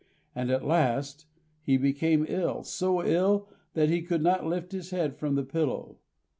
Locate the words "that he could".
3.75-4.23